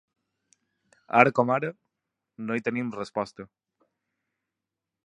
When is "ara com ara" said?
1.19-1.71